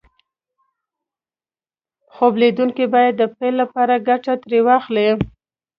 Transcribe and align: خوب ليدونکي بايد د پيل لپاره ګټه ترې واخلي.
خوب 2.13 2.33
ليدونکي 2.41 2.85
بايد 2.93 3.13
د 3.17 3.23
پيل 3.35 3.53
لپاره 3.61 4.03
ګټه 4.09 4.33
ترې 4.43 4.59
واخلي. 4.67 5.07